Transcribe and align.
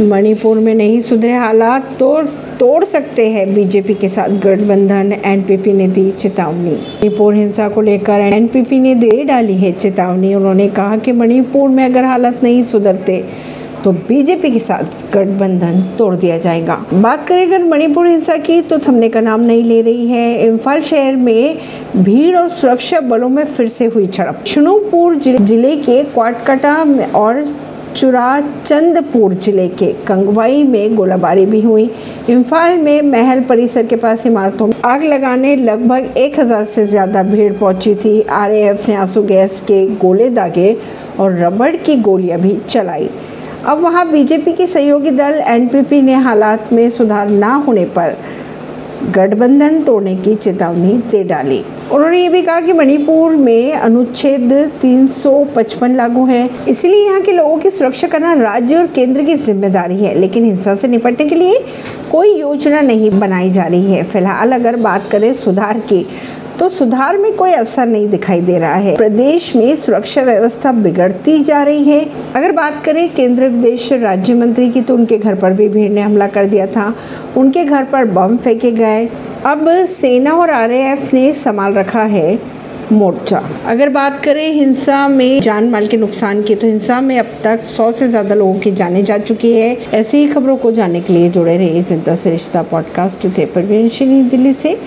मणिपुर 0.00 0.58
में 0.58 0.74
नहीं 0.74 1.00
सुधरे 1.00 1.32
हालात 1.32 1.86
तो 1.98 2.22
तोड़ 2.58 2.84
सकते 2.84 3.28
हैं 3.30 3.52
बीजेपी 3.54 3.94
के 3.94 4.08
साथ 4.08 4.28
गठबंधन, 4.40 5.12
एनपीपी 5.24 5.72
ने 5.72 5.88
दी 5.88 6.10
चेतावनी। 6.12 6.70
मणिपुर 6.70 7.34
हिंसा 7.34 7.68
को 7.68 7.80
लेकर 7.80 8.20
एनपीपी 8.22 8.78
ने 8.78 8.94
दे 8.94 9.24
डाली 9.24 9.54
है 9.54 9.72
चेतावनी। 9.72 10.34
उन्होंने 10.34 10.68
कहा 10.70 10.96
कि 10.96 11.12
मणिपुर 11.12 11.68
में 11.70 11.84
अगर 11.84 12.04
हालत 12.04 12.40
नहीं 12.42 12.62
सुधरते 12.64 13.24
तो 13.84 13.92
बीजेपी 13.92 14.50
के 14.50 14.58
साथ 14.58 14.84
गठबंधन 15.14 15.82
तोड़ 15.98 16.14
दिया 16.14 16.38
जाएगा। 16.38 16.74
बात 16.94 17.26
करें 17.28 17.46
अगर 17.46 17.64
मणिपुर 17.64 18.06
हिंसा 18.06 18.36
की 18.38 18.60
तो 18.62 18.78
थमने 18.78 19.08
का 19.08 19.20
नाम 19.20 19.40
नहीं 19.42 19.62
ले 19.64 19.80
रही 19.82 20.06
है। 20.06 20.46
इम्फाल 20.46 20.80
शहर 20.82 21.16
में 21.16 21.58
भीड़ 21.96 22.36
और 22.36 22.48
सुरक्षा 22.50 23.00
बलों 23.02 23.28
में 23.28 23.44
फिर 23.46 23.68
से 23.68 23.86
हुई 23.86 24.06
झड़प 24.06 24.44
शनूपुर 24.46 25.16
ज़िले 25.16 25.76
के 25.78 26.02
क्वाटकटा 26.04 26.74
और 27.14 27.44
चुराचंदपुर 27.96 29.34
ज़िले 29.34 29.66
के 29.68 29.86
कंगवाई 30.06 30.62
में 30.62 30.94
गोलाबारी 30.96 31.44
भी 31.46 31.60
हुई। 31.60 31.84
इम्फाल 32.30 32.76
में 32.78 33.02
महल 33.02 33.40
परिसर 33.40 33.86
के 33.86 33.96
पास 33.96 34.26
इमारतों 34.26 34.66
में 34.66 34.74
आग 34.84 35.04
लगाने 35.04 35.54
लगभग 35.56 36.12
1000 36.18 36.64
से 36.64 36.84
ज़्यादा 36.86 37.22
भीड़ 37.22 37.52
पहुँची 37.52 37.94
थी। 37.94 38.20
आरएएफ 38.22 38.88
ने 38.88 38.94
आँसू 38.94 39.22
गैस 39.22 39.60
के 39.60 39.84
गोले 39.96 40.28
दागे 40.30 40.76
और 41.20 41.38
रबड़ 41.38 41.74
की 41.76 41.96
गोलियाँ 42.00 42.40
भी 42.40 42.56
चलाई। 42.68 43.08
अब 43.66 43.80
वहाँ 43.80 44.06
बीजेपी 44.10 44.52
के 44.52 44.66
सहयोगी 44.66 45.10
दल 45.12 45.42
एनपीपी 45.46 46.02
ने 46.02 46.14
हालात 46.20 46.72
में 46.72 46.88
सुधार 46.90 47.28
न 47.28 47.52
होने 47.66 47.84
पर 47.96 48.16
गठबंधन 49.04 49.82
तोड़ने 49.84 50.14
की 50.16 50.34
चेतावनी 50.34 50.92
दे 51.10 51.22
डाली। 51.24 51.62
उन्होंने 51.92 52.20
ये 52.20 52.28
भी 52.28 52.40
कहा 52.42 52.60
कि 52.60 52.72
मणिपुर 52.72 53.34
में 53.36 53.72
अनुच्छेद 53.72 54.52
355 54.82 55.94
लागू 55.96 56.24
है। 56.26 56.48
इसलिए 56.68 57.04
यहाँ 57.06 57.20
के 57.20 57.32
लोगों 57.32 57.56
की 57.56 57.70
सुरक्षा 57.70 58.08
करना 58.08 58.32
राज्य 58.34 58.76
और 58.76 58.86
केंद्र 58.86 59.22
की 59.22 59.34
ज़िम्मेदारी 59.36 59.96
है, 59.96 60.14
लेकिन 60.14 60.44
हिंसा 60.44 60.74
से 60.74 60.88
निपटने 60.88 61.26
के 61.26 61.34
लिए 61.34 61.64
कोई 62.12 62.34
योजना 62.34 62.80
नहीं 62.80 63.10
बनाई 63.10 63.50
जा 63.50 63.66
रही 63.66 63.92
है। 63.92 64.02
फ़िलहाल 64.04 64.52
अगर 64.52 64.76
बात 64.78 65.10
करें 65.10 65.32
सुधार 65.34 65.78
की 65.82 66.06
तो 66.58 66.68
सुधार 66.68 67.18
में 67.18 67.32
कोई 67.36 67.52
असर 67.52 67.86
नहीं 67.86 68.08
दिखाई 68.08 68.40
दे 68.40 68.58
रहा 68.58 68.74
है। 68.74 68.96
प्रदेश 68.96 69.54
में 69.56 69.76
सुरक्षा 69.76 70.22
व्यवस्था 70.22 70.72
बिगड़ती 70.72 71.38
जा 71.44 71.62
रही 71.62 71.84
है। 71.84 72.00
अगर 72.34 72.52
बात 72.52 72.82
करें 72.84 73.08
केंद्रीय 73.14 73.48
विदेश 73.48 73.92
राज्य 73.92 74.34
मंत्री 74.34 74.68
की 74.70 74.80
तो 74.80 74.94
उनके 74.94 75.18
घर 75.18 75.34
पर 75.34 75.52
भी 75.52 75.68
भीड़ 75.68 75.90
ने 75.92 76.00
हमला 76.00 76.26
कर 76.28 76.46
दिया 76.46 76.66
था। 76.66 76.92
उनके 77.36 77.64
घर 77.64 77.84
पर 77.84 78.04
बम 78.10 78.36
फेंके 78.36 78.70
गए। 78.72 79.06
अब 79.46 79.68
सेना 79.88 80.32
और 80.32 80.50
आरएएफ 80.50 81.12
ने 81.14 81.32
संभाल 81.34 81.74
रखा 81.74 82.02
है 82.04 82.38
मोर्चा। 82.92 83.42
अगर 83.66 83.88
बात 83.88 84.20
करें 84.24 84.46
हिंसा 84.52 85.06
में 85.08 85.40
जान 85.40 85.68
माल 85.70 85.86
के 85.86 85.96
नुकसान 85.96 86.42
की 86.42 86.54
तो 86.54 86.66
हिंसा 86.66 87.00
में 87.00 87.18
अब 87.18 87.32
तक 87.44 87.64
सौ 87.66 87.90
से 87.92 88.08
ज़्यादा 88.08 88.34
लोगों 88.34 88.58
की 88.60 88.70
जाने 88.72 89.02
जा 89.02 89.16
चुकी 89.18 89.52
है। 89.52 89.76
ऐसी 89.94 90.18
ही 90.18 90.28
खबरों 90.28 90.56
को 90.56 90.72
जानने 90.72 91.00
के 91.00 91.12
लिए 91.12 91.30
जुड़े 91.30 91.56
रहिए 91.56 91.82
जनता 91.82 92.14
से 92.14 92.30
रिश्ता 92.30 92.62
पॉडकास्ट 92.62 93.26
से। 93.26 93.44
परवीन 93.46 94.28
दिल्ली 94.28 94.52
से। 94.52 94.78